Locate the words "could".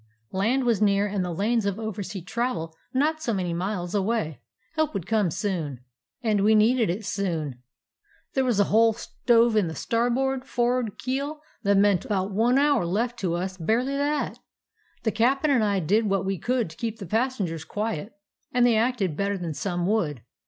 16.39-16.71